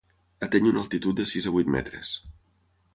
[0.47, 2.19] Ateny una altitud de sis a vuit metres.